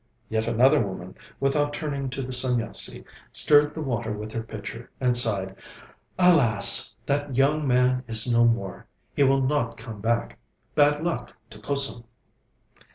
[0.29, 5.15] Yet another woman, without turning to the Sanyasi, stirred the water with her pitcher, and
[5.15, 5.55] sighed:
[6.17, 6.95] 'Alas!
[7.05, 10.39] That young man is no more; he will not come back.
[10.73, 12.03] Bad luck to Kusum!'